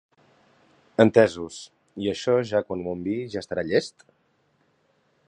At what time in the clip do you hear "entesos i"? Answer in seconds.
1.05-2.09